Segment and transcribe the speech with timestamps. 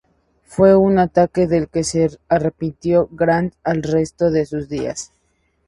[0.45, 5.11] Fue un ataque del que se arrepintió Grant el resto de sus días.